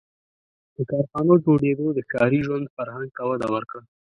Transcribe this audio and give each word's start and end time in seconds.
•د 0.75 0.77
کارخانو 0.89 1.33
جوړېدو 1.45 1.85
د 1.93 1.99
ښاري 2.09 2.39
ژوند 2.47 2.65
فرهنګ 2.75 3.09
ته 3.15 3.21
وده 3.29 3.47
ورکړه. 3.55 3.81